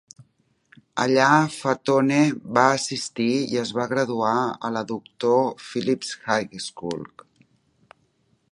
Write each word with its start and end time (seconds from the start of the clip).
Allà, 1.03 1.25
Fatone 1.55 2.17
va 2.59 2.63
assistir 2.77 3.27
i 3.57 3.61
es 3.65 3.73
va 3.81 3.85
graduar 3.93 4.33
a 4.69 4.73
la 4.79 4.83
Doctor 4.93 5.39
Phillips 5.67 6.15
High 6.31 6.59
School. 6.69 7.05